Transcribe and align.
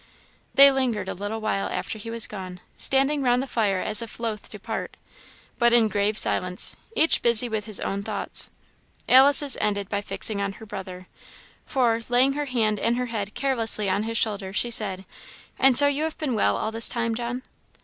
They 0.55 0.71
lingered 0.71 1.07
a 1.07 1.13
little 1.13 1.39
while 1.41 1.69
after 1.69 1.99
he 1.99 2.09
was 2.09 2.25
gone, 2.25 2.59
standing 2.75 3.21
round 3.21 3.43
the 3.43 3.45
fire 3.45 3.79
as 3.81 4.01
if 4.01 4.19
loth 4.19 4.49
to 4.49 4.57
part, 4.57 4.97
but 5.59 5.73
in 5.73 5.89
grave 5.89 6.17
silence, 6.17 6.75
each 6.95 7.21
busy 7.21 7.47
with 7.47 7.65
his 7.65 7.79
own 7.79 8.01
thoughts. 8.01 8.49
Alice's 9.07 9.55
ended 9.61 9.89
by 9.89 10.01
fixing 10.01 10.41
on 10.41 10.53
her 10.53 10.65
brother, 10.65 11.05
for, 11.67 12.01
laying 12.09 12.33
her 12.33 12.45
hand 12.45 12.79
and 12.79 12.97
her 12.97 13.05
head 13.13 13.35
carelessly 13.35 13.91
on 13.91 14.01
his 14.01 14.17
shoulder, 14.17 14.51
she 14.53 14.71
said, 14.71 15.05
"And 15.59 15.77
so 15.77 15.85
you 15.85 16.03
have 16.05 16.17
been 16.17 16.33
well 16.33 16.57
all 16.57 16.71
this 16.71 16.89
time, 16.89 17.13
John?" 17.13 17.43